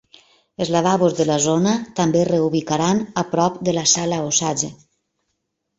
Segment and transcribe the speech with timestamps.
[0.63, 4.77] Els lavabos de la zona també es reubicaran a prop de la sala Osage.